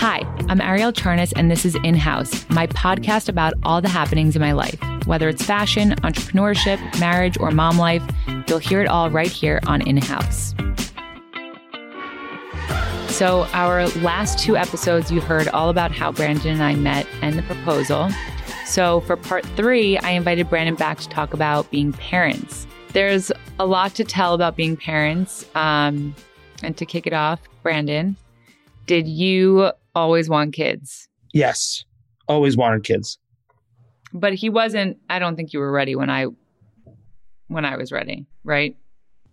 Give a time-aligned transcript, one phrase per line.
[0.00, 4.34] Hi, I'm Ariel Charnas, and this is In House, my podcast about all the happenings
[4.34, 4.80] in my life.
[5.04, 8.02] Whether it's fashion, entrepreneurship, marriage, or mom life,
[8.48, 10.54] you'll hear it all right here on In House.
[13.08, 17.38] So, our last two episodes, you heard all about how Brandon and I met and
[17.38, 18.08] the proposal.
[18.64, 22.66] So, for part three, I invited Brandon back to talk about being parents.
[22.94, 25.44] There's a lot to tell about being parents.
[25.54, 26.14] Um,
[26.62, 28.16] and to kick it off, Brandon,
[28.86, 31.08] did you always want kids?
[31.32, 31.84] Yes,
[32.28, 33.18] always wanted kids.
[34.12, 34.98] But he wasn't.
[35.08, 36.26] I don't think you were ready when I
[37.48, 38.76] when I was ready, right?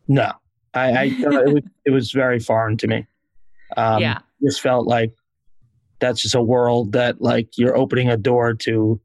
[0.08, 0.32] No,
[0.74, 3.08] I, I it, was, it was very foreign to me.
[3.76, 4.20] Um, Yeah.
[4.44, 5.12] just felt like
[6.00, 9.00] that's just a world that like you're opening a door to.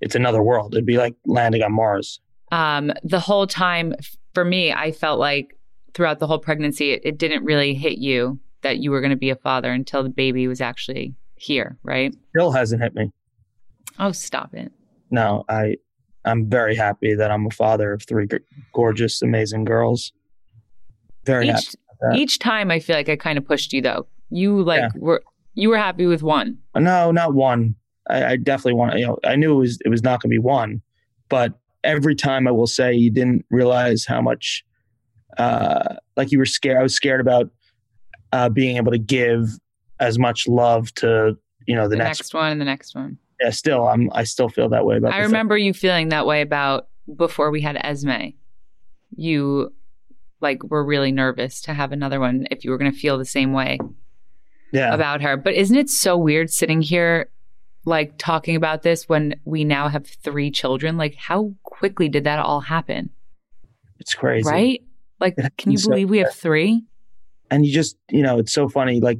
[0.00, 0.74] It's another world.
[0.74, 2.20] It'd be like landing on Mars.
[2.52, 3.94] Um, the whole time
[4.32, 5.58] for me, I felt like
[5.92, 9.16] throughout the whole pregnancy, it, it didn't really hit you that you were going to
[9.16, 12.14] be a father until the baby was actually here, right?
[12.30, 13.12] Still hasn't hit me.
[13.98, 14.72] Oh, stop it.
[15.10, 15.76] No, I
[16.24, 18.38] I'm very happy that I'm a father of three g-
[18.72, 20.12] gorgeous, amazing girls.
[21.24, 21.48] Very.
[21.48, 21.74] Each,
[22.14, 24.06] each time, I feel like I kind of pushed you though.
[24.30, 24.88] You like Yeah.
[24.96, 25.22] were
[25.54, 26.58] you were happy with one.
[26.76, 27.74] No, not one.
[28.10, 28.98] I, I definitely want.
[28.98, 30.82] You know, I knew it was it was not going to be one,
[31.28, 34.64] but every time I will say you didn't realize how much,
[35.38, 36.76] uh, like you were scared.
[36.78, 37.50] I was scared about
[38.32, 39.48] uh, being able to give
[40.00, 42.18] as much love to you know the, The, next.
[42.20, 43.18] next, one and the next one.
[43.40, 44.10] Yeah, still, I'm.
[44.12, 45.12] I still feel that way about.
[45.12, 45.32] I the thing.
[45.32, 48.30] remember you feeling that way about before we had Esme.
[49.16, 49.72] You
[50.40, 53.24] like were really nervous to have another one if you were going to feel the
[53.24, 53.78] same way
[54.72, 55.36] Yeah, about her.
[55.36, 57.30] But isn't it so weird sitting here
[57.84, 60.96] like talking about this when we now have three children?
[60.96, 63.10] Like how quickly did that all happen?
[64.00, 64.82] it's crazy, Right?
[65.20, 66.84] Like can you believe we have three?
[67.50, 69.18] And you just you know it's so funny like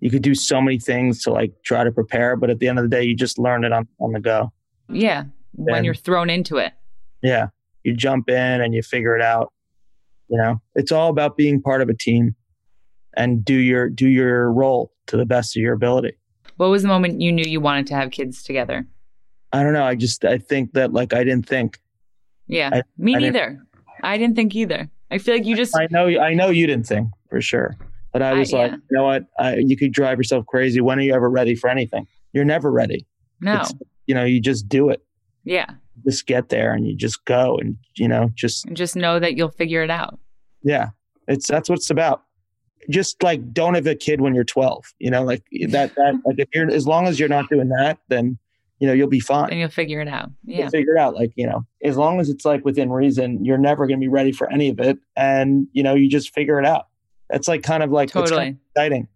[0.00, 2.78] you could do so many things to like try to prepare but at the end
[2.78, 4.52] of the day you just learn it on, on the go
[4.88, 6.72] Yeah, when And- you're thrown into it.
[7.22, 7.48] yeah
[7.84, 9.52] you jump in and you figure it out
[10.28, 12.34] you know it's all about being part of a team
[13.16, 16.12] and do your do your role to the best of your ability
[16.56, 18.86] What was the moment you knew you wanted to have kids together?
[19.52, 21.78] i don't know i just i think that like i didn't think
[22.48, 23.62] Yeah, I- me I didn't- neither.
[24.02, 24.90] I didn't think either.
[25.10, 27.76] I feel like you just i know i know you didn't think for sure
[28.12, 28.76] but i I- was like yeah.
[28.90, 31.68] you know what I, you could drive yourself crazy when are you ever ready for
[31.70, 33.06] anything you're never ready
[33.40, 33.54] no.
[33.54, 33.74] It's-
[34.06, 35.02] you know you just do it
[35.44, 35.66] Yeah,
[36.04, 39.36] just get there and you just go and you know just and just know that
[39.36, 40.18] you'll figure it out.
[40.62, 40.88] Yeah,
[41.28, 42.22] it's that's what it's about.
[42.88, 44.84] Just like don't have a kid when you're 12.
[45.00, 45.94] You know, like that.
[45.96, 48.38] That like if you're as long as you're not doing that, then
[48.78, 49.50] you know you'll be fine.
[49.50, 50.30] And you'll figure it out.
[50.44, 50.68] You'll Yeah.
[50.68, 51.14] figure it out.
[51.16, 54.08] Like you know, as long as it's like within reason, you're never going to be
[54.08, 56.86] ready for any of it, and you know you just figure it out.
[57.30, 59.08] That's like kind of like it's kind of exciting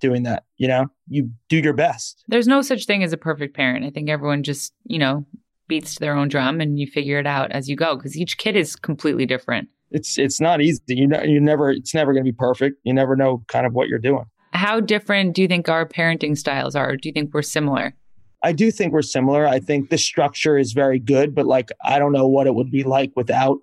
[0.00, 0.44] doing that.
[0.56, 2.24] You know, you do your best.
[2.28, 3.84] There's no such thing as a perfect parent.
[3.84, 5.26] I think everyone just, you know,
[5.66, 8.38] beats to their own drum and you figure it out as you go because each
[8.38, 9.68] kid is completely different.
[9.90, 10.82] It's it's not easy.
[10.88, 11.70] You know, you never.
[11.70, 12.76] It's never going to be perfect.
[12.84, 14.24] You never know kind of what you're doing.
[14.52, 16.96] How different do you think our parenting styles are?
[16.96, 17.94] Do you think we're similar?
[18.42, 19.46] I do think we're similar.
[19.46, 22.70] I think the structure is very good, but like I don't know what it would
[22.70, 23.58] be like without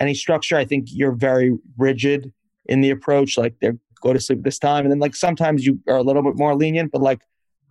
[0.00, 0.56] any structure.
[0.56, 2.32] I think you're very rigid
[2.66, 3.36] in the approach.
[3.38, 6.02] Like they go to sleep at this time, and then like sometimes you are a
[6.02, 6.92] little bit more lenient.
[6.92, 7.20] But like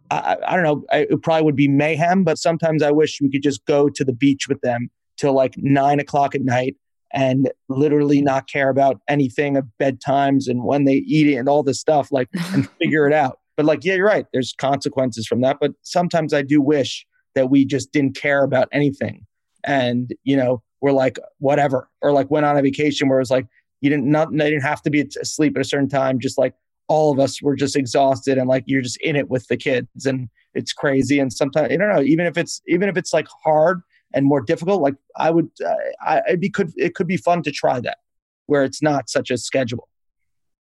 [0.09, 2.23] I, I- don't know, I, it probably would be mayhem.
[2.23, 5.53] But sometimes I wish we could just go to the beach with them till like
[5.57, 6.75] nine o'clock at night
[7.13, 11.61] and literally not care about anything of bedtimes and when they eat it and all
[11.63, 12.11] this stuff.
[12.11, 13.39] Like and figure it out.
[13.57, 14.25] But like, yeah, you're right.
[14.31, 15.57] There's consequences from that.
[15.59, 19.25] But sometimes I do wish that we just didn't care about anything.
[19.63, 21.89] And, you know, we're like, whatever.
[22.01, 23.45] Or like went on a vacation where it was like,
[23.81, 26.19] you didn't not they didn't have to be asleep at a certain time.
[26.19, 26.53] Just like
[26.87, 30.05] all of us were just exhausted and like you're just in it with the kids
[30.05, 31.19] and it's crazy.
[31.19, 33.81] And sometimes I don't know, even if it's even if it's like hard
[34.13, 35.75] and more difficult, like I would uh,
[36.05, 37.97] I it'd be could it could be fun to try that
[38.45, 39.87] where it's not such a schedule.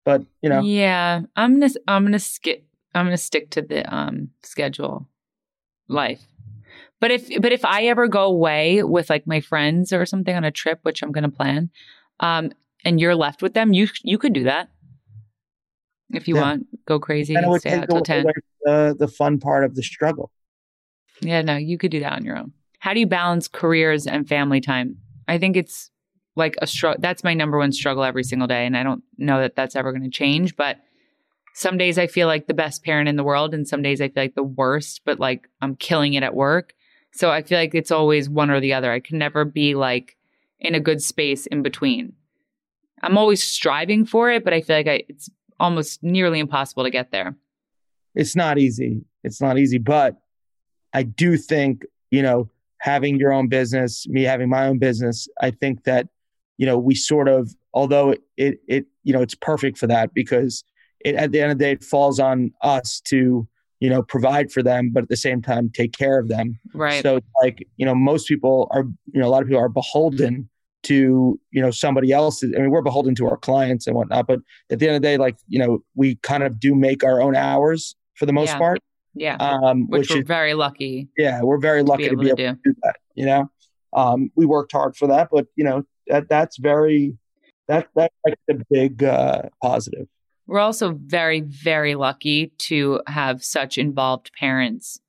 [0.05, 4.29] But you know, Yeah, I'm gonna I'm gonna skip I'm gonna stick to the um
[4.43, 5.07] schedule
[5.87, 6.21] life.
[6.99, 10.43] But if but if I ever go away with like my friends or something on
[10.43, 11.69] a trip, which I'm gonna plan,
[12.19, 12.51] um,
[12.85, 14.69] and you're left with them, you you could do that
[16.11, 16.41] if you Yeah.
[16.41, 16.67] want.
[16.85, 18.25] Go crazy and and stay out till ten.
[18.63, 20.31] the the fun part of the struggle.
[21.21, 22.53] Yeah, no, you could do that on your own.
[22.79, 24.97] How do you balance careers and family time?
[25.27, 25.91] I think it's
[26.35, 27.01] like a struggle.
[27.01, 28.65] That's my number one struggle every single day.
[28.65, 30.55] And I don't know that that's ever going to change.
[30.55, 30.77] But
[31.53, 34.07] some days I feel like the best parent in the world, and some days I
[34.07, 36.73] feel like the worst, but like I'm killing it at work.
[37.11, 38.89] So I feel like it's always one or the other.
[38.91, 40.15] I can never be like
[40.59, 42.13] in a good space in between.
[43.01, 45.29] I'm always striving for it, but I feel like I, it's
[45.59, 47.35] almost nearly impossible to get there.
[48.15, 49.01] it's not easy.
[49.23, 50.17] It's not easy, but
[50.93, 52.49] I do think, you know,
[52.79, 56.07] having your own business, me having my own business, I think that,
[56.57, 60.63] you know, we sort of, although it, it, you know, it's perfect for that because
[61.05, 63.47] it, at the end of the day, it falls on us to,
[63.79, 66.59] you know, provide for them, but at the same time, take care of them.
[66.73, 67.03] Right.
[67.03, 70.49] So like, you know, most people are, you know, a lot of people are beholden
[70.83, 72.43] to, you know, somebody else.
[72.43, 74.39] I mean, we're beholden to our clients and whatnot, but
[74.69, 77.21] at the end of the day, like, you know, we kind of do make our
[77.21, 78.57] own hours for the most Yeah.
[78.57, 78.79] part.
[79.13, 79.35] Yeah.
[79.37, 81.09] Um, which, which we're is very lucky.
[81.17, 82.75] yeah, we're very lucky to be able, to, do.
[82.83, 82.95] that.
[83.15, 83.51] You know,
[83.93, 87.17] um, we worked hard for that, but you know that that's very
[87.67, 90.07] that that's like the big uh, positive.
[90.47, 94.99] We're also very, very lucky to have such involved parents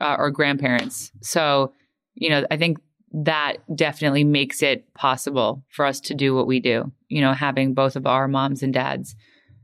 [0.00, 1.10] uh, or grandparents.
[1.22, 1.72] So,
[2.14, 2.78] you know, I think
[3.12, 6.92] that definitely makes it possible for us to do what we do.
[7.08, 9.16] You know, having both of our moms and dads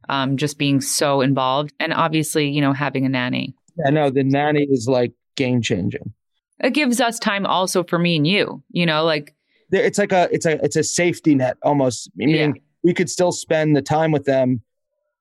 [0.09, 3.55] um, just being so involved, and obviously, you know, having a nanny.
[3.87, 6.13] I know the nanny is like game changing.
[6.61, 8.63] It gives us time also for me and you.
[8.71, 9.35] You know, like
[9.71, 12.09] It's like a it's a it's a safety net almost.
[12.09, 14.63] i Meaning we could still spend the time with them,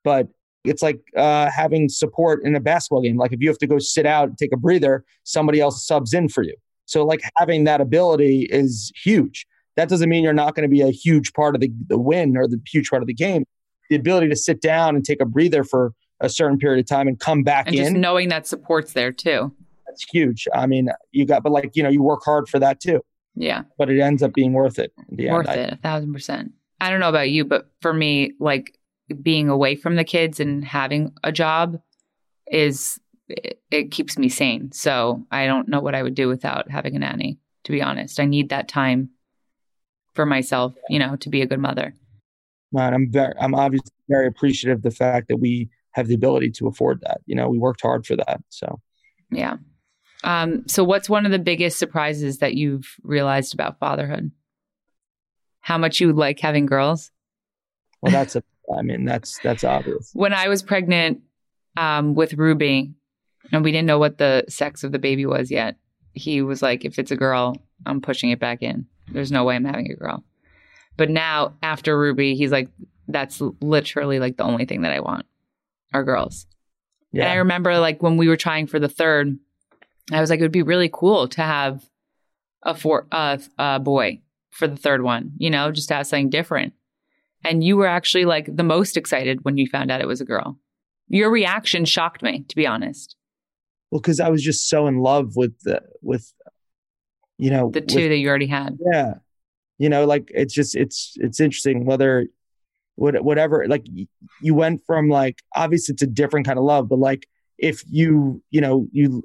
[0.04, 0.27] but
[0.63, 3.18] it's like uh, having support in a basketball game.
[3.18, 6.13] Like if you have to go sit out and take a breather, somebody else subs
[6.13, 6.56] in for you.
[6.85, 9.45] So like having that ability is huge.
[9.75, 12.37] That doesn't mean you're not going to be a huge part of the, the win
[12.37, 13.43] or the huge part of the game.
[13.89, 17.07] The ability to sit down and take a breather for a certain period of time
[17.07, 19.51] and come back and in just knowing that support's there too.
[19.85, 20.47] that's huge.
[20.53, 23.01] I mean, you got, but like, you know, you work hard for that too,
[23.35, 23.63] Yeah.
[23.77, 24.93] but it ends up being worth it.
[25.09, 25.33] in the end.
[25.35, 28.77] worth I- it a thousand percent i don't know about you but for me like
[29.21, 31.79] being away from the kids and having a job
[32.51, 34.72] is it, it keeps me sane.
[34.72, 38.19] So i don't know what i would do without having a nanny to be honest.
[38.19, 39.10] I need that time
[40.13, 41.94] for myself you know to be a good mother.
[42.72, 46.51] Man, I'm very, I'm obviously very appreciative of the fact that we have the ability
[46.51, 47.22] to afford that.
[47.25, 48.42] You know, we worked hard for that.
[48.50, 48.81] So,
[49.31, 49.57] yeah.
[50.24, 54.31] Um so what's one of the biggest surprises that you've realized about fatherhood?
[55.62, 57.12] How much you like having girls?
[58.01, 58.44] Well, that's a,
[58.77, 60.12] I mean, that's, that's obvious.
[60.13, 61.22] when I was pregnant
[61.75, 62.94] um, with Ruby,
[63.51, 65.77] and we didn't know what the sex of the baby was yet,
[66.13, 67.56] he was like, if it's a girl,
[67.86, 68.86] I'm pushing it back in.
[69.12, 70.24] There's no way I'm having a girl.
[70.97, 72.69] But now, after Ruby, he's like,
[73.07, 75.25] that's literally like the only thing that I want
[75.94, 76.47] are girls.
[77.24, 79.38] And I remember like when we were trying for the third,
[80.12, 81.86] I was like, it would be really cool to have
[82.63, 84.21] a four uh, a boy
[84.51, 86.74] for the third one, you know, just to have something different.
[87.44, 90.25] And you were actually like the most excited when you found out it was a
[90.25, 90.57] girl.
[91.07, 93.14] Your reaction shocked me, to be honest.
[93.95, 96.33] Well, cause I was just so in love with the, with,
[97.38, 98.77] you know, The with- two that you already had.
[98.92, 99.13] yeah
[99.77, 102.27] you know like it's just it's it's interesting whether
[102.95, 103.86] what whatever like
[104.42, 107.27] you went from like obviously it's a different kind of love but like
[107.57, 109.21] if you you know you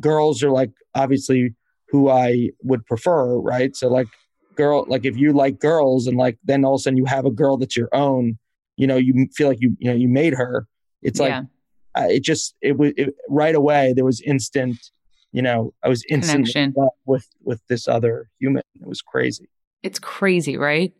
[0.00, 1.54] girls are like obviously
[1.88, 4.06] who i would prefer right so like
[4.56, 7.24] girl like if you like girls and like then all of a sudden you have
[7.24, 8.36] a girl that's your own
[8.76, 10.66] you know you feel like you you know you made her
[11.00, 11.42] it's like yeah.
[11.96, 14.76] Uh, it just it was it, right away there was instant
[15.32, 16.90] you know i was instantly in Connection.
[17.06, 19.48] with with this other human it was crazy
[19.82, 20.92] It's crazy, right?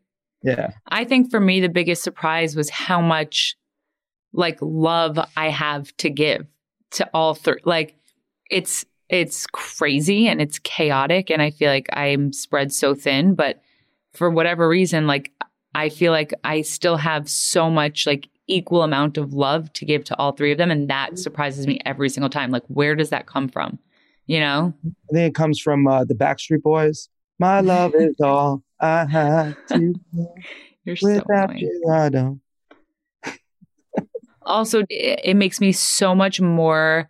[0.42, 3.56] yeah I think for me, the biggest surprise was how much
[4.32, 6.46] like love I have to give
[6.92, 7.60] to all three.
[7.64, 7.96] Like
[8.50, 13.34] it's it's crazy and it's chaotic, and I feel like I'm spread so thin.
[13.34, 13.62] But
[14.12, 15.32] for whatever reason, like
[15.74, 20.04] I feel like I still have so much like equal amount of love to give
[20.04, 22.50] to all three of them, and that surprises me every single time.
[22.50, 23.78] Like where does that come from?
[24.26, 24.74] You know?
[24.86, 27.08] I think it comes from uh, the Backstreet Boys.
[27.38, 29.94] My love is all I have to.
[30.84, 31.58] You're so Without annoying.
[31.58, 32.40] you, I don't.
[34.42, 37.08] also it, it makes me so much more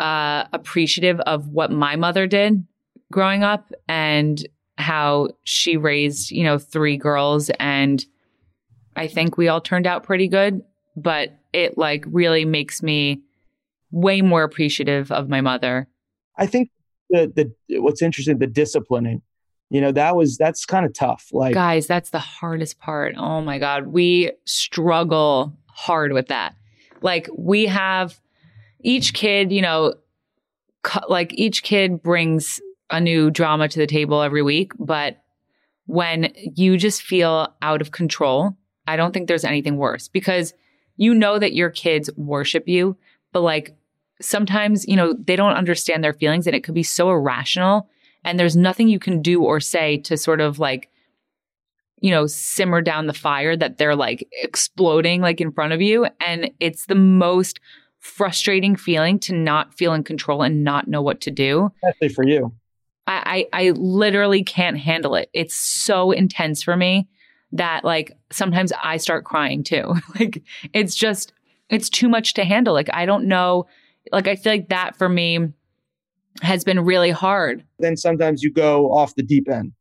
[0.00, 2.66] uh appreciative of what my mother did
[3.10, 4.48] growing up and
[4.78, 8.06] how she raised you know three girls and
[8.96, 10.62] i think we all turned out pretty good
[10.96, 13.22] but it like really makes me
[13.90, 15.88] way more appreciative of my mother
[16.36, 16.70] I think
[17.10, 19.22] the the what's interesting the disciplining.
[19.70, 21.28] You know that was that's kind of tough.
[21.32, 26.54] Like guys that's the hardest part oh my god we struggle hard with that
[27.00, 28.20] like we have
[28.82, 29.94] each kid you know
[30.82, 35.22] cu- like each kid brings a new drama to the table every week but
[35.86, 38.54] when you just feel out of control
[38.86, 40.54] i don't think there's anything worse because
[40.96, 42.96] you know that your kids worship you
[43.32, 43.76] but like
[44.20, 47.88] sometimes you know they don't understand their feelings and it could be so irrational
[48.24, 50.88] and there's nothing you can do or say to sort of like
[52.00, 56.06] you know simmer down the fire that they're like exploding like in front of you
[56.20, 57.60] and it's the most
[58.02, 61.70] frustrating feeling to not feel in control and not know what to do.
[61.84, 62.52] Especially for you.
[63.06, 65.30] I, I, I literally can't handle it.
[65.32, 67.08] It's so intense for me
[67.52, 69.94] that like sometimes I start crying too.
[70.18, 70.42] like
[70.72, 71.32] it's just
[71.68, 72.74] it's too much to handle.
[72.74, 73.66] Like I don't know.
[74.10, 75.52] Like I feel like that for me
[76.40, 77.64] has been really hard.
[77.78, 79.72] Then sometimes you go off the deep end.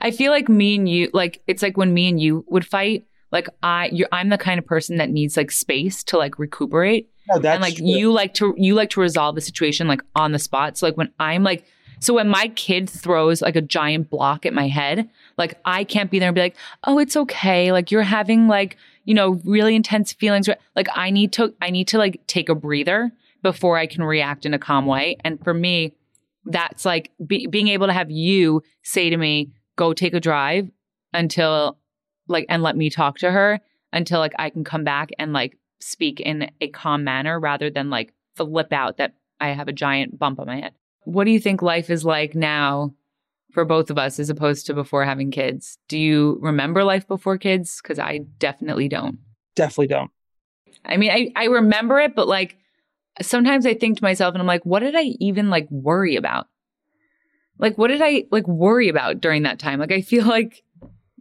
[0.00, 3.04] I feel like me and you, like it's like when me and you would fight.
[3.30, 7.10] Like I, you're, I'm the kind of person that needs like space to like recuperate.
[7.28, 7.86] No, that's and like true.
[7.86, 10.78] you like to you like to resolve the situation like on the spot.
[10.78, 11.64] So like when I'm like
[12.00, 16.10] so when my kid throws like a giant block at my head, like I can't
[16.10, 17.72] be there and be like, "Oh, it's okay.
[17.72, 21.88] Like you're having like, you know, really intense feelings." Like I need to I need
[21.88, 23.12] to like take a breather
[23.42, 25.16] before I can react in a calm way.
[25.24, 25.94] And for me,
[26.44, 30.70] that's like be, being able to have you say to me, "Go take a drive
[31.12, 31.78] until
[32.28, 33.60] like and let me talk to her
[33.92, 37.90] until like I can come back and like speak in a calm manner rather than
[37.90, 40.74] like flip out that I have a giant bump on my head.
[41.08, 42.92] What do you think life is like now
[43.52, 45.78] for both of us as opposed to before having kids?
[45.88, 47.80] Do you remember life before kids?
[47.82, 49.18] Because I definitely don't.
[49.56, 50.10] Definitely don't.
[50.84, 52.58] I mean, I, I remember it, but like
[53.22, 56.46] sometimes I think to myself and I'm like, what did I even like worry about?
[57.58, 59.80] Like, what did I like worry about during that time?
[59.80, 60.62] Like, I feel like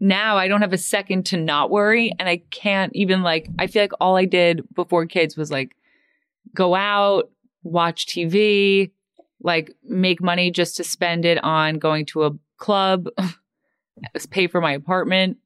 [0.02, 2.12] now I don't have a second to not worry.
[2.20, 5.78] And I can't even like, I feel like all I did before kids was like
[6.54, 7.30] go out,
[7.64, 8.92] watch TV,
[9.42, 13.08] like make money just to spend it on going to a club,
[14.30, 15.38] pay for my apartment.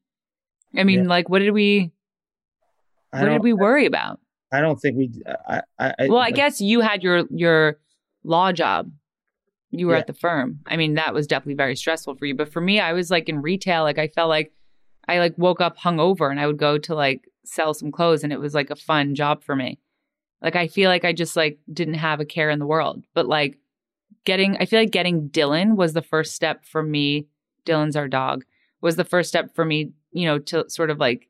[0.76, 1.08] I mean, Yeah.
[1.08, 1.92] like, what did we,
[3.10, 4.20] what did we worry about?
[4.52, 5.10] I don't think we.
[5.48, 5.62] I.
[5.78, 7.78] I, I Well, I guess you had your your
[8.22, 8.90] law job.
[9.70, 10.00] You were Yeah.
[10.00, 10.60] at the firm.
[10.66, 12.34] I mean, that was definitely very stressful for you.
[12.34, 13.82] But for me, I was like in retail.
[13.82, 14.52] Like I felt like
[15.08, 18.32] I like woke up hungover and I would go to like sell some clothes, and
[18.32, 19.78] it was like a fun job for me.
[20.42, 23.02] Like I feel like I just like didn't have a care in the world.
[23.14, 23.58] But like
[24.24, 27.26] getting, I feel like getting Dylan was the first step for me.
[27.64, 28.44] Dylan's our dog.
[28.80, 31.28] Was the first step for me, you know, to sort of like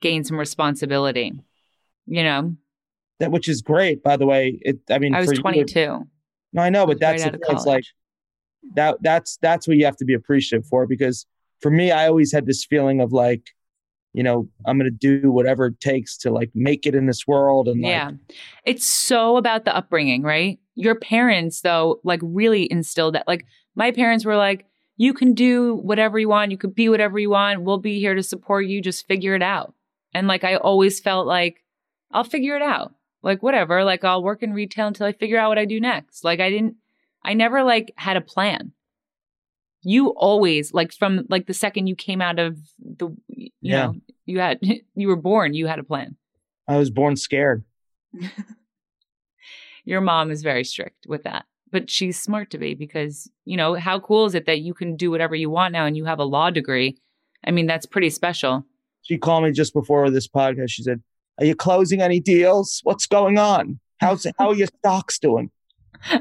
[0.00, 1.32] gain some responsibility.
[2.06, 2.56] You know,
[3.20, 4.58] that which is great, by the way.
[4.62, 4.80] It.
[4.90, 6.06] I mean, I was for you, 22.
[6.52, 7.56] No, I know, but right that's out the of thing.
[7.56, 7.84] It's like
[8.74, 8.96] that.
[9.02, 10.86] That's that's what you have to be appreciative for.
[10.86, 11.26] Because
[11.60, 13.42] for me, I always had this feeling of like,
[14.12, 17.68] you know, I'm gonna do whatever it takes to like make it in this world.
[17.68, 18.10] And like, Yeah.
[18.64, 20.58] It's so about the upbringing, right?
[20.80, 23.26] Your parents, though, like really instilled that.
[23.28, 26.50] Like, my parents were like, you can do whatever you want.
[26.50, 27.62] You could be whatever you want.
[27.62, 28.82] We'll be here to support you.
[28.82, 29.74] Just figure it out.
[30.12, 31.64] And like, I always felt like,
[32.10, 32.92] I'll figure it out.
[33.22, 33.84] Like, whatever.
[33.84, 36.24] Like, I'll work in retail until I figure out what I do next.
[36.24, 36.76] Like, I didn't,
[37.24, 38.72] I never like had a plan.
[39.82, 43.86] You always, like, from like the second you came out of the, you Yeah.
[43.86, 43.94] know,
[44.26, 44.58] you had,
[44.94, 46.16] you were born, you had a plan.
[46.68, 47.64] I was born scared.
[49.90, 53.74] your mom is very strict with that but she's smart to be because you know
[53.74, 56.18] how cool is it that you can do whatever you want now and you have
[56.20, 56.90] a law degree
[57.46, 58.54] i mean that's pretty special
[59.02, 60.70] She called me just before this podcast.
[60.76, 60.98] She said,
[61.38, 62.80] "Are you closing any deals?
[62.88, 63.80] What's going on?
[64.02, 65.50] How's how are your stocks doing?"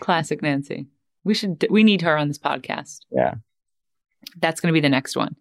[0.00, 0.86] classic nancy
[1.24, 3.34] we should we need her on this podcast Yeah.
[4.42, 5.36] that's going to be the next one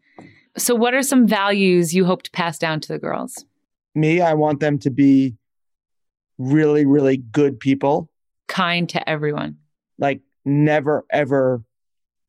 [0.58, 3.46] so what are some values you hope to pass down to the girls
[3.98, 5.36] Me, I want them to be
[6.38, 8.10] really, really good people.
[8.48, 9.58] kind to everyone
[9.98, 11.63] Like never ever,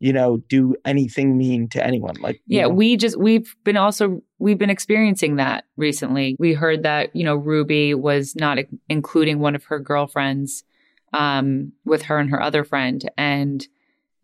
[0.00, 2.14] you know, do anything mean to anyone.
[2.20, 6.52] Like you yeah know, we just we've been also we've been experiencing that recently we
[6.52, 8.58] heard that you know ruby was not
[8.88, 10.64] including one of her girlfriends
[11.12, 13.66] um with her and her other friend and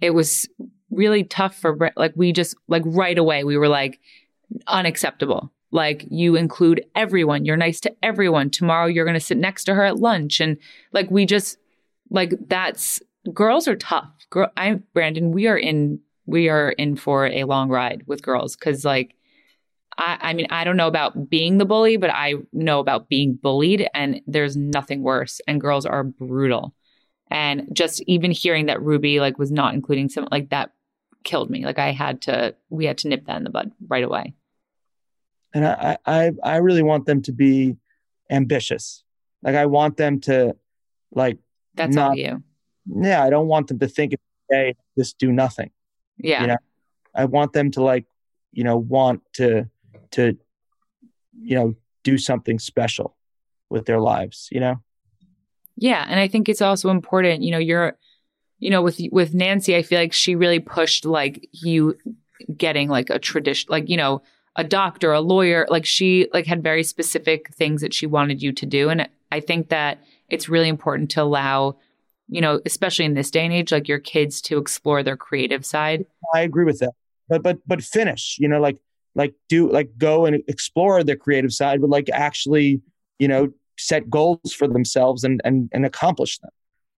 [0.00, 0.48] it was
[0.90, 4.00] really tough for like we just like right away we were like
[4.66, 7.44] unacceptable like you include everyone.
[7.44, 8.50] You're nice to everyone.
[8.50, 10.38] Tomorrow you're going to sit next to her at lunch.
[10.38, 10.58] And
[10.92, 11.56] like we just
[12.10, 13.00] like that's
[13.32, 14.10] girls are tough.
[14.30, 18.54] Girl i brandon we are in we are in for a long ride with girls.
[18.54, 19.14] Because like
[19.96, 23.34] I, I mean i don't know about being the bully but i know about being
[23.34, 25.40] bullied and there's nothing worse.
[25.48, 26.74] And girls are brutal.
[27.30, 30.72] And just even hearing that ruby like was not including some like that
[31.24, 31.64] killed me.
[31.64, 34.34] Like i had to we had to nip that in the bud right away
[35.54, 37.76] and I, I I really want them to be
[38.30, 39.04] ambitious.
[39.42, 40.56] Like I want them to
[41.12, 41.38] like
[41.74, 42.42] that's all Not- you
[42.86, 44.14] yeah, I don't want them to think
[44.50, 45.70] hey, just do nothing.
[46.18, 46.56] yeah You know,
[47.14, 48.06] I want them to like,
[48.52, 49.68] you know, want to
[50.12, 50.36] to
[51.40, 53.16] you know, do something special
[53.70, 54.76] with their lives, you know?
[55.76, 57.96] Yeah, and I think it's also important, you know, you're
[58.58, 61.96] you know, with with Nancy, I feel like she really pushed like you
[62.56, 64.22] getting like a tradition like, you know,
[64.56, 68.52] a doctor, a lawyer, like she like had very specific things that she wanted you
[68.52, 71.78] to do and I think that it's really important to allow,
[72.28, 75.64] you know, especially in this day and age, like your kids to explore their creative
[75.64, 76.04] side.
[76.34, 76.92] I agree with that.
[77.28, 78.76] But but but finish, you know, like
[79.14, 82.82] like do like go and explore the creative side, but like actually,
[83.18, 86.50] you know, set goals for themselves and and and accomplish them.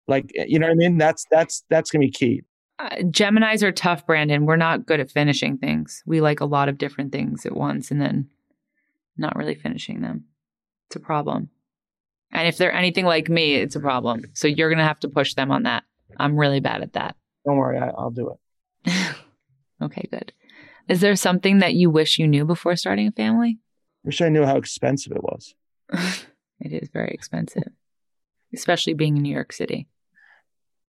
[0.07, 0.97] Like eh, you know what I mean?
[0.97, 2.41] That's that's that's gonna be key.
[2.79, 4.45] Uh, Geminis are tough, Brandon.
[4.45, 6.03] We're not good at finishing things.
[6.05, 8.29] We like a lot of different things at once and then
[9.17, 10.25] not really finishing them.
[10.87, 11.49] It's a problem.
[12.31, 14.23] And if they're anything like me, it's a problem.
[14.33, 15.83] So you're going to have to push them on that.
[16.19, 17.15] I'm really bad at that.
[17.45, 18.31] Don't worry, I, I'll do
[18.85, 19.15] it.
[19.81, 20.33] okay, good.
[20.87, 23.59] Is there something that you wish you knew before starting a family?
[24.03, 25.53] Wish I knew how expensive it was.
[26.59, 27.71] it is very expensive,
[28.53, 29.87] especially being in New York City.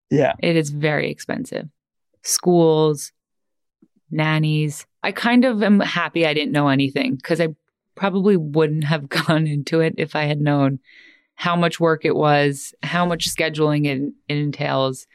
[0.09, 0.33] Yeah.
[0.39, 1.67] It is very expensive.
[2.21, 3.11] Schools,
[4.11, 4.85] nannies.
[5.03, 7.49] I kind of am happy I didn't know anything because I
[7.95, 10.79] probably wouldn't have gone into it if I had known
[11.35, 15.05] how much work it was, how much scheduling it, it entails,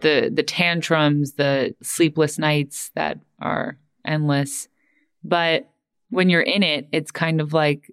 [0.00, 4.68] the the tantrums, the sleepless nights that are endless.
[5.22, 5.68] But
[6.10, 7.90] when you're in it, it's kind of like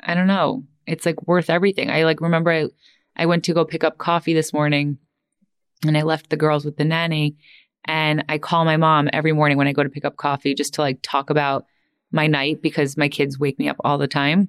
[0.00, 1.90] I don't know, it's like worth everything.
[1.90, 2.68] I like remember I
[3.16, 4.98] I went to go pick up coffee this morning
[5.84, 7.36] and I left the girls with the nanny
[7.86, 10.74] and I call my mom every morning when I go to pick up coffee just
[10.74, 11.66] to like talk about
[12.10, 14.48] my night because my kids wake me up all the time.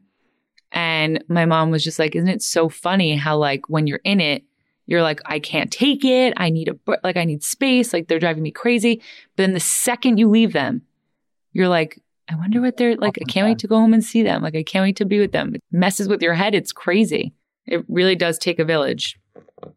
[0.72, 4.19] And my mom was just like, Isn't it so funny how, like, when you're in
[4.19, 4.43] it,
[4.86, 6.34] you're like, I can't take it.
[6.38, 7.93] I need a, like, I need space.
[7.93, 9.01] Like, they're driving me crazy.
[9.36, 10.81] But then the second you leave them,
[11.53, 13.17] you're like, I wonder what they're like.
[13.17, 14.41] Oh I can't wait to go home and see them.
[14.41, 15.55] Like, I can't wait to be with them.
[15.55, 16.53] It messes with your head.
[16.53, 17.34] It's crazy.
[17.65, 19.17] It really does take a village,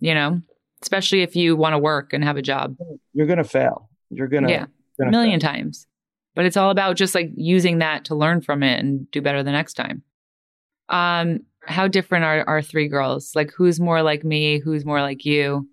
[0.00, 0.42] you know,
[0.82, 2.76] especially if you want to work and have a job.
[3.12, 3.88] You're going to fail.
[4.10, 4.66] You're going to, yeah,
[5.00, 5.50] a million fail.
[5.50, 5.86] times.
[6.34, 9.42] But it's all about just like using that to learn from it and do better
[9.42, 10.02] the next time.
[10.88, 13.32] Um, how different are our three girls?
[13.34, 14.58] Like, who's more like me?
[14.58, 15.68] Who's more like you?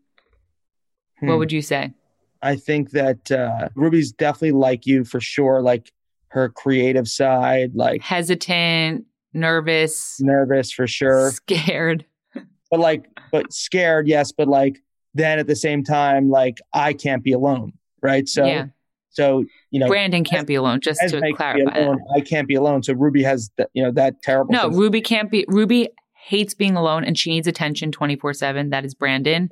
[1.19, 1.27] Hmm.
[1.27, 1.93] What would you say?
[2.41, 5.61] I think that uh, Ruby's definitely like you for sure.
[5.61, 5.91] Like
[6.29, 12.05] her creative side, like hesitant, nervous, nervous for sure, scared.
[12.69, 14.33] But like, but scared, yes.
[14.33, 14.83] But like,
[15.17, 18.27] then at the same time, like I can't be alone, right?
[18.27, 18.67] So yeah.
[19.09, 20.79] So you know, Brandon can't as, be alone.
[20.79, 22.83] Just to clarify, alone, I can't be alone.
[22.83, 24.53] So Ruby has the, you know that terrible.
[24.53, 24.77] No, thing.
[24.77, 25.43] Ruby can't be.
[25.47, 25.89] Ruby
[26.27, 29.49] hates being alone and she needs attention 24/7 that is Brandon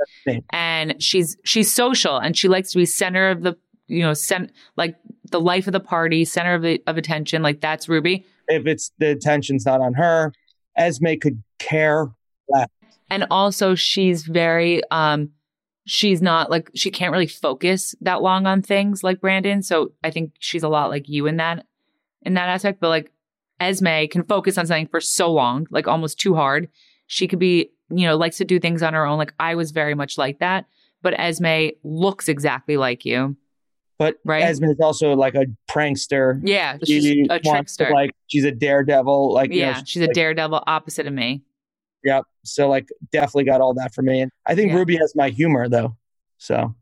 [0.50, 3.56] and she's she's social and she likes to be center of the
[3.88, 4.98] you know cent, like
[5.32, 8.92] the life of the party center of the, of attention like that's Ruby if it's
[8.98, 10.34] the attention's not on her
[10.76, 12.08] Esme could care
[12.50, 12.68] less
[13.10, 15.30] and also she's very um
[15.86, 19.62] she's not like she can't really focus that long on things like Brandon.
[19.62, 21.66] So I think she's a lot like you in that
[22.24, 22.80] in that aspect.
[22.80, 23.12] But like
[23.60, 26.70] Esme can focus on something for so long, like almost too hard.
[27.08, 29.18] She could be, you know, likes to do things on her own.
[29.18, 30.66] Like I was very much like that.
[31.02, 33.38] But Esme looks exactly like you.
[33.98, 34.44] But right?
[34.44, 36.42] Esme is also like a prankster.
[36.44, 37.88] Yeah, she's a trickster.
[37.88, 39.34] To, like she's a daredevil.
[39.34, 41.44] Like yeah, you know, she's, she's like, a daredevil opposite of me.
[42.06, 42.24] Yep.
[42.44, 44.22] So like definitely got all that for me.
[44.22, 44.78] And I think yeah.
[44.78, 45.98] Ruby has my humor though.
[46.38, 46.76] So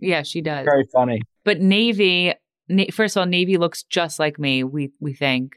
[0.00, 0.64] yeah, she does.
[0.64, 1.22] Very funny.
[1.44, 2.34] But Navy,
[2.68, 4.64] na- first of all, Navy looks just like me.
[4.64, 5.56] We we think,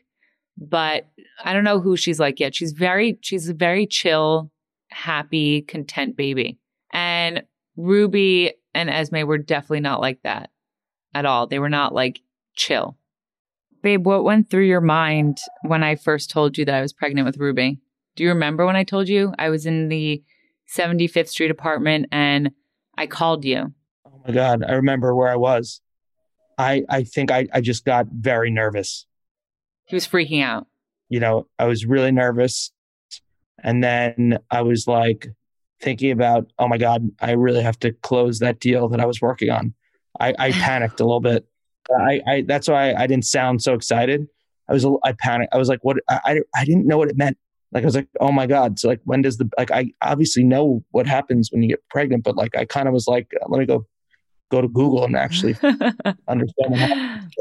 [0.58, 1.08] but
[1.44, 2.54] I don't know who she's like yet.
[2.54, 4.52] She's very she's a very chill,
[4.90, 6.60] happy, content baby.
[6.92, 7.44] And
[7.78, 10.50] Ruby and Esme were definitely not like that
[11.14, 11.48] at all.
[11.48, 12.22] They were not like
[12.56, 12.98] chill.
[13.82, 17.26] Babe, what went through your mind when I first told you that I was pregnant
[17.26, 17.80] with Ruby?
[18.16, 20.24] Do you remember when I told you I was in the
[20.74, 22.52] 75th Street apartment and
[22.98, 23.74] I called you?
[24.06, 24.64] Oh my God.
[24.64, 25.82] I remember where I was.
[26.58, 29.06] I, I think I, I just got very nervous.
[29.86, 30.68] He was freaking out.
[31.10, 32.72] You know, I was really nervous.
[33.62, 35.28] And then I was like
[35.82, 39.22] thinking about, oh my God, I really have to close that deal that I was
[39.22, 39.74] working on.
[40.20, 41.46] I, I panicked a little bit.
[41.94, 44.28] I, I that's why I, I didn't sound so excited.
[44.68, 45.54] I was I panicked.
[45.54, 45.98] I was like, what?
[46.10, 47.38] I, I, I didn't know what it meant
[47.76, 48.80] like I was like, oh my god.
[48.80, 52.24] So like, when does the like I obviously know what happens when you get pregnant,
[52.24, 53.86] but like I kind of was like, let me go
[54.50, 55.58] go to Google and actually
[56.30, 57.32] understand.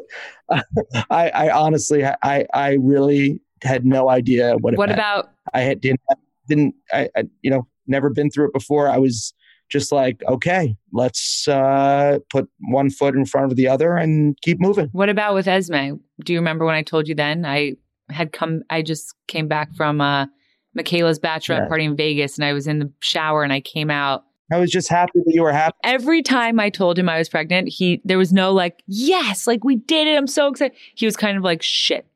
[1.08, 4.76] I I honestly I I really had no idea what.
[4.76, 4.98] what meant.
[4.98, 5.30] about?
[5.54, 6.00] I had didn't
[6.48, 8.88] didn't I, I you know never been through it before.
[8.88, 9.32] I was
[9.70, 14.60] just like, okay, let's uh, put one foot in front of the other and keep
[14.60, 14.88] moving.
[14.90, 15.94] What about with Esme?
[16.24, 17.46] Do you remember when I told you then?
[17.46, 17.74] I
[18.10, 20.26] had come, I just came back from uh,
[20.74, 21.68] Michaela's bachelorette yeah.
[21.68, 24.24] party in Vegas and I was in the shower and I came out.
[24.52, 25.76] I was just happy that you were happy.
[25.84, 29.64] Every time I told him I was pregnant, he, there was no like, yes, like
[29.64, 30.16] we did it.
[30.16, 30.76] I'm so excited.
[30.94, 32.06] He was kind of like, shit.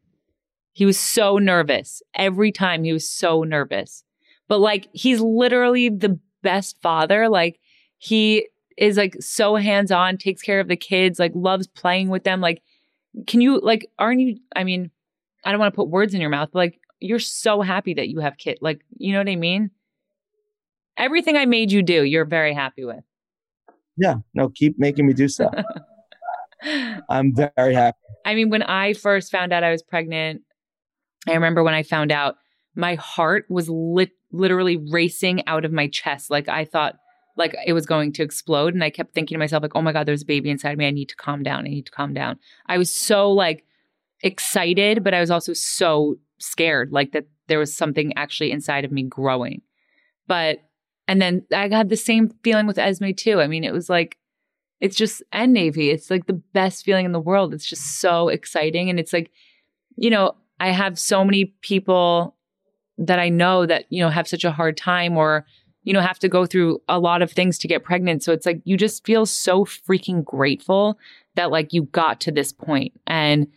[0.73, 2.03] He was so nervous.
[2.15, 4.05] Every time he was so nervous.
[4.49, 7.29] but like he's literally the best father.
[7.29, 7.61] Like
[7.99, 12.25] he is like so hands on, takes care of the kids, like loves playing with
[12.25, 12.41] them.
[12.41, 12.63] Like,
[13.27, 14.39] can you like, aren't you?
[14.57, 14.91] I mean,
[15.45, 18.09] I don't want to put words in your mouth, but like, you're so happy that
[18.09, 18.59] you have kids.
[18.61, 19.71] Like, you know what I mean?
[20.97, 23.05] Everything I made you do, you're very happy with.
[23.97, 24.17] Yeah.
[24.35, 25.55] No, keep making me do stuff.
[27.09, 27.99] I'm very happy.
[28.25, 30.43] I mean, when I first found out I was pregnant,
[31.27, 32.37] I remember when I found out,
[32.75, 36.31] my heart was lit- literally racing out of my chest.
[36.31, 36.97] Like I thought,
[37.37, 39.93] like it was going to explode, and I kept thinking to myself, like, "Oh my
[39.93, 40.87] god, there's a baby inside me.
[40.87, 41.61] I need to calm down.
[41.61, 43.65] I need to calm down." I was so like
[44.23, 48.93] excited, but I was also so scared, like that there was something actually inside of
[48.93, 49.63] me growing.
[50.27, 50.61] But
[51.07, 53.41] and then I had the same feeling with Esme too.
[53.41, 54.19] I mean, it was like
[54.81, 55.91] it's just and Navy.
[55.91, 57.53] It's like the best feeling in the world.
[57.53, 58.91] It's just so exciting.
[58.91, 59.31] And it's like,
[59.97, 62.37] you know, I have so many people
[62.99, 65.47] that I know that, you know, have such a hard time or,
[65.83, 68.23] you know, have to go through a lot of things to get pregnant.
[68.23, 70.99] So it's like you just feel so freaking grateful
[71.35, 72.93] that like you got to this point.
[73.07, 73.49] And,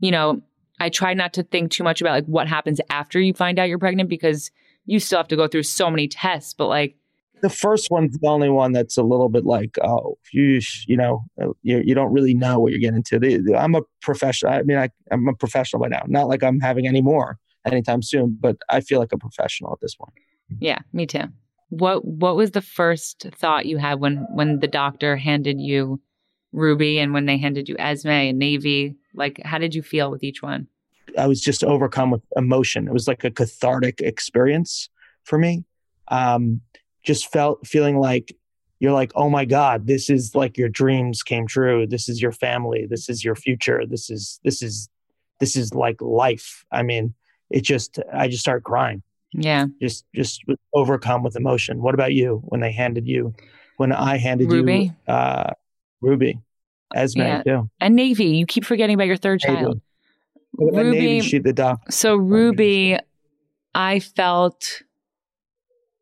[0.00, 0.42] you know,
[0.78, 3.68] I try not to think too much about like what happens after you find out
[3.68, 4.50] you're pregnant because
[4.84, 6.96] you still have to go through so many tests, but like
[7.42, 11.22] the first one's the only one that's a little bit like, oh, you, you know,
[11.40, 13.54] uh, you, you don't really know what you're getting into.
[13.56, 14.52] I'm a professional.
[14.52, 16.02] I mean, I, I'm a professional by now.
[16.06, 19.80] Not like I'm having any more anytime soon, but I feel like a professional at
[19.80, 20.12] this point.
[20.60, 21.24] Yeah, me too.
[21.68, 26.00] What What was the first thought you had when when the doctor handed you
[26.56, 28.96] Ruby and when they handed you Esme and Navy?
[29.14, 30.66] Like, how did you feel with each one?
[31.16, 32.88] I was just overcome with emotion.
[32.88, 34.88] It was like a cathartic experience
[35.24, 35.64] for me.
[36.08, 36.62] Um,
[37.04, 38.34] just felt feeling like
[38.80, 41.86] you're like, oh my God, this is like your dreams came true.
[41.86, 42.86] This is your family.
[42.88, 43.84] This is your future.
[43.86, 44.88] This is this is
[45.40, 46.64] this is like life.
[46.72, 47.14] I mean,
[47.50, 49.02] it just I just started crying.
[49.32, 49.66] Yeah.
[49.80, 50.42] Just just
[50.74, 51.82] overcome with emotion.
[51.82, 53.34] What about you when they handed you
[53.76, 54.92] when I handed Ruby?
[55.06, 55.52] you uh
[56.00, 56.40] Ruby?
[56.94, 57.42] Esme yeah.
[57.42, 57.70] too.
[57.80, 58.36] And Navy.
[58.36, 59.60] You keep forgetting about your third Navy.
[59.62, 59.80] child.
[60.58, 61.90] Ruby, Navy, she the doctor.
[61.90, 62.96] So Ruby,
[63.74, 64.82] I felt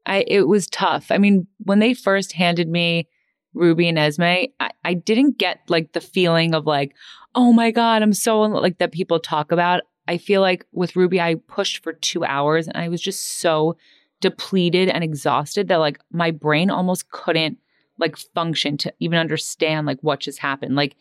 [0.07, 1.11] I it was tough.
[1.11, 3.09] I mean, when they first handed me
[3.55, 6.95] Ruby and Esme, I, I didn't get like the feeling of like,
[7.35, 9.83] oh my God, I'm so like that people talk about.
[10.07, 13.77] I feel like with Ruby, I pushed for two hours and I was just so
[14.21, 17.59] depleted and exhausted that like my brain almost couldn't
[17.99, 20.77] like function to even understand like what just happened.
[20.77, 20.97] Like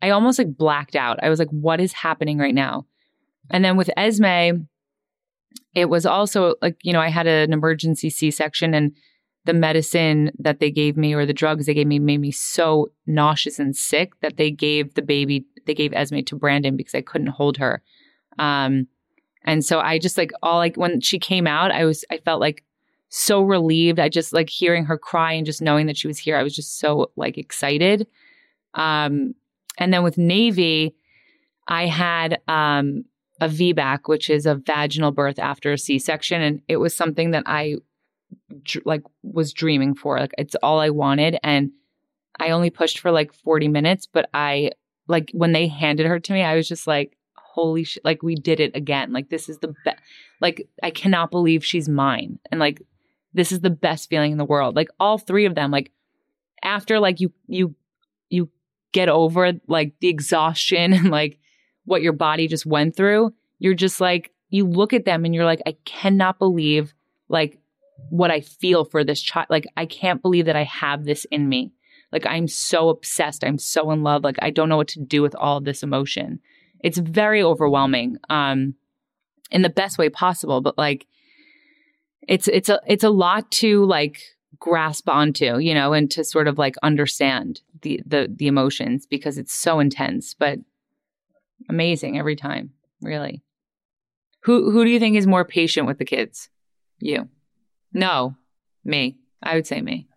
[0.00, 1.18] I almost like blacked out.
[1.22, 2.86] I was like, what is happening right now?
[3.50, 4.64] And then with Esme,
[5.74, 8.92] it was also like, you know, I had an emergency C section and
[9.44, 12.92] the medicine that they gave me or the drugs they gave me made me so
[13.06, 17.00] nauseous and sick that they gave the baby, they gave Esme to Brandon because I
[17.00, 17.82] couldn't hold her.
[18.38, 18.86] Um,
[19.44, 22.40] and so I just like all like when she came out, I was, I felt
[22.40, 22.64] like
[23.14, 24.00] so relieved.
[24.00, 26.38] I just like hearing her cry and just knowing that she was here.
[26.38, 28.06] I was just so like excited.
[28.72, 29.34] Um,
[29.76, 30.94] and then with Navy,
[31.68, 33.04] I had um,
[33.38, 37.42] a VBAC, which is a vaginal birth after a C-section, and it was something that
[37.44, 37.76] I
[38.86, 40.18] like was dreaming for.
[40.18, 41.70] Like it's all I wanted, and
[42.40, 44.70] I only pushed for like 40 minutes, but I
[45.06, 48.36] like when they handed her to me, I was just like, holy shit, like we
[48.36, 49.12] did it again.
[49.12, 50.00] Like this is the best.
[50.40, 52.80] Like I cannot believe she's mine, and like
[53.34, 54.76] this is the best feeling in the world.
[54.76, 55.90] Like all three of them, like
[56.62, 57.74] after like you you
[58.30, 58.50] you
[58.92, 61.38] get over like the exhaustion and like
[61.84, 65.44] what your body just went through, you're just like, you look at them and you're
[65.44, 66.94] like, I cannot believe
[67.28, 67.58] like
[68.10, 69.46] what I feel for this child.
[69.50, 71.72] Like, I can't believe that I have this in me.
[72.12, 73.44] Like, I'm so obsessed.
[73.44, 74.22] I'm so in love.
[74.22, 76.40] Like, I don't know what to do with all this emotion.
[76.80, 78.74] It's very overwhelming, um,
[79.50, 80.60] in the best way possible.
[80.60, 81.06] But like,
[82.28, 84.20] it's it's a it's a lot to like
[84.58, 89.38] grasp onto, you know, and to sort of like understand the the the emotions because
[89.38, 90.34] it's so intense.
[90.34, 90.58] But
[91.68, 93.42] amazing every time, really.
[94.42, 96.48] Who who do you think is more patient with the kids?
[96.98, 97.28] You.
[97.92, 98.36] No,
[98.84, 99.18] me.
[99.42, 100.08] I would say me.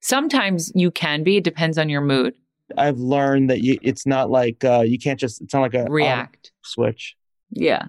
[0.00, 1.38] Sometimes you can be.
[1.38, 2.34] It depends on your mood.
[2.76, 5.40] I've learned that you, it's not like uh, you can't just.
[5.40, 7.16] It's not like a react switch.
[7.50, 7.86] Yeah,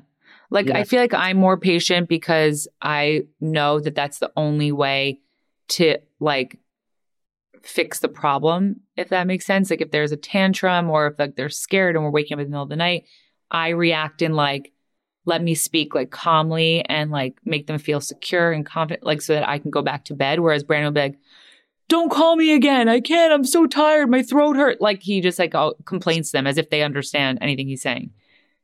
[0.49, 0.77] like yeah.
[0.77, 5.19] I feel like I'm more patient because I know that that's the only way
[5.69, 6.59] to like
[7.63, 9.69] fix the problem, if that makes sense.
[9.69, 12.45] Like if there's a tantrum or if like they're scared and we're waking up in
[12.45, 13.05] the middle of the night,
[13.51, 14.71] I react in like,
[15.25, 19.33] let me speak like calmly and like make them feel secure and confident, like so
[19.33, 20.39] that I can go back to bed.
[20.39, 21.19] Whereas Brandon will be like,
[21.89, 22.87] don't call me again.
[22.87, 23.33] I can't.
[23.33, 24.09] I'm so tired.
[24.09, 24.81] My throat hurt.
[24.81, 25.53] Like he just like
[25.85, 28.11] complains to them as if they understand anything he's saying.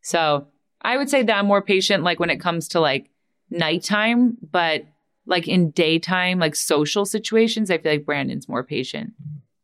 [0.01, 0.47] So
[0.83, 3.09] I would say that I'm more patient like when it comes to like
[3.49, 4.85] nighttime, but
[5.25, 9.13] like in daytime, like social situations, I feel like Brandon's more patient.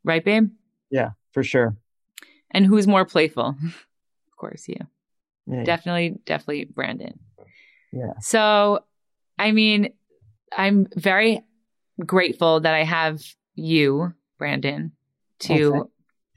[0.04, 0.50] Right, babe?
[0.90, 1.76] Yeah, for sure.
[2.52, 3.56] And who's more playful?
[3.64, 4.78] of course, you.
[5.46, 5.64] Yeah.
[5.64, 7.20] Definitely, definitely Brandon.
[7.92, 8.14] Yeah.
[8.22, 8.86] So,
[9.38, 9.94] I mean,
[10.56, 11.44] I'm very
[12.06, 13.22] grateful that I have
[13.56, 14.94] you, Brandon,
[15.40, 15.90] to Okay.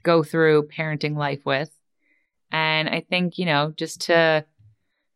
[0.03, 1.69] go through parenting life with.
[2.51, 4.45] And I think, you know, just to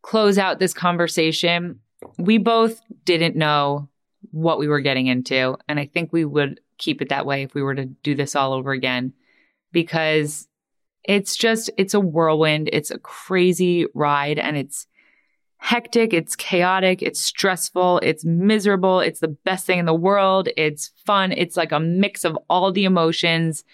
[0.07, 1.81] close out this conversation,
[2.17, 3.89] we both didn't know
[4.31, 5.57] what we were getting into.
[5.67, 8.33] And I think we would keep it that way if we were to do this
[8.33, 9.11] all over again
[9.73, 10.47] because
[11.03, 12.69] it's just, it's a whirlwind.
[12.71, 14.87] It's a crazy ride and it's
[15.57, 20.93] hectic, it's chaotic, it's stressful, it's miserable, it's the best thing in the world, it's
[21.05, 23.65] fun, it's like a mix of all the emotions.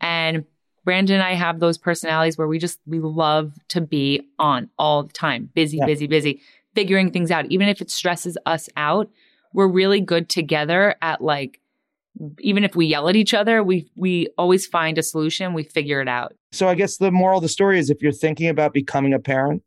[0.00, 0.44] And
[0.90, 5.04] Brandon and I have those personalities where we just we love to be on all
[5.04, 5.86] the time, busy, Yeah.
[5.86, 6.40] busy, busy,
[6.74, 7.46] figuring things out.
[7.46, 9.08] Even if it stresses us out,
[9.54, 11.60] we're really good together at like
[12.40, 16.00] even if we yell at each other, we we always find a solution, we figure
[16.00, 16.34] it out.
[16.50, 19.20] So I guess the moral of the story is if you're thinking about becoming a
[19.20, 19.62] parent,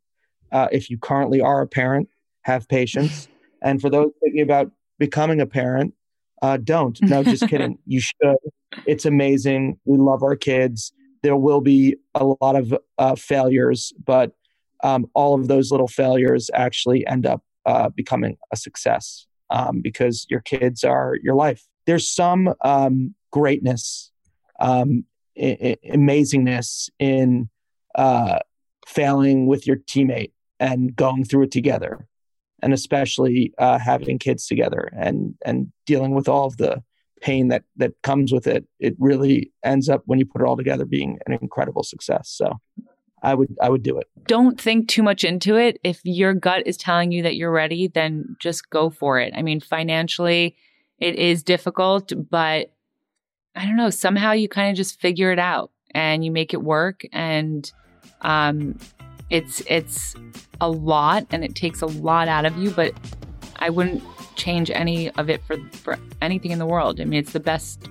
[0.52, 2.10] uh, if you currently are a parent,
[2.42, 3.28] have patience.
[3.62, 5.94] And for those thinking about becoming a parent,
[6.42, 7.00] uh, don't.
[7.00, 7.78] No, just kidding.
[7.86, 8.36] You should.
[8.84, 9.78] It's amazing.
[9.86, 10.92] We love our kids.
[11.24, 14.32] There will be a lot of uh, failures, but
[14.82, 20.26] um, all of those little failures actually end up uh, becoming a success um, because
[20.28, 21.66] your kids are your life.
[21.86, 24.12] There's some um, greatness,
[24.60, 25.06] um,
[25.38, 27.48] I- I- amazingness in
[27.94, 28.40] uh,
[28.86, 32.06] failing with your teammate and going through it together,
[32.60, 36.82] and especially uh, having kids together and and dealing with all of the
[37.24, 38.66] pain that that comes with it.
[38.78, 42.28] It really ends up when you put it all together being an incredible success.
[42.28, 42.60] So,
[43.22, 44.06] I would I would do it.
[44.26, 45.80] don't think too much into it.
[45.82, 49.32] If your gut is telling you that you're ready, then just go for it.
[49.34, 50.56] I mean, financially,
[50.98, 52.70] it is difficult, but
[53.56, 53.90] I don't know.
[53.90, 57.02] Somehow you kind of just figure it out and you make it work.
[57.12, 57.70] And
[58.20, 58.78] um,
[59.30, 60.14] it's it's
[60.60, 62.70] a lot, and it takes a lot out of you.
[62.70, 62.92] But
[63.56, 64.02] I wouldn't
[64.36, 67.00] change any of it for for anything in the world.
[67.00, 67.88] I mean, it's the best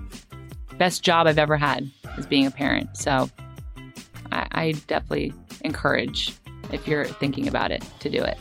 [0.78, 2.96] best job I've ever had is being a parent.
[2.98, 3.30] So
[4.32, 6.34] I, I definitely encourage
[6.72, 8.38] if you're thinking about it to do it.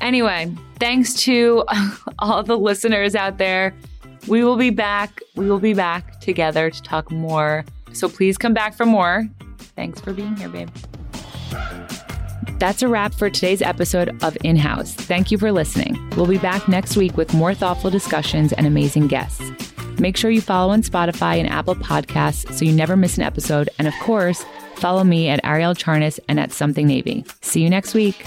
[0.00, 1.64] Anyway, thanks to
[2.18, 3.74] all the listeners out there.
[4.26, 5.20] We will be back.
[5.36, 7.64] We will be back together to talk more.
[7.92, 9.28] So please come back for more.
[9.76, 10.68] Thanks for being here, babe.
[12.58, 14.94] That's a wrap for today's episode of In House.
[14.94, 15.98] Thank you for listening.
[16.16, 19.42] We'll be back next week with more thoughtful discussions and amazing guests.
[19.98, 23.68] Make sure you follow on Spotify and Apple Podcasts so you never miss an episode.
[23.78, 24.44] And of course,
[24.76, 27.24] follow me at Ariel Charnas and at Something Navy.
[27.42, 28.26] See you next week.